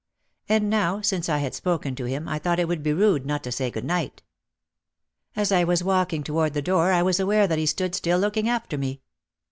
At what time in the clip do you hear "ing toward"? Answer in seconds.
6.11-6.55